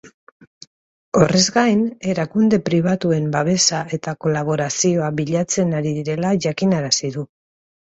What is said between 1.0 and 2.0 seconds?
Horrez gain,